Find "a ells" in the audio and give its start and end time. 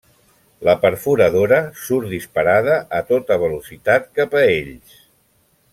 4.41-4.99